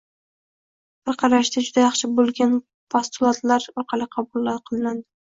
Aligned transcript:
bir 1.09 1.17
qarashda 1.23 1.61
juda 1.67 1.83
yaxshi 1.83 2.09
bo‘lgan 2.19 2.55
postulatlar 2.95 3.67
orqali 3.83 4.07
quriladi. 4.17 4.97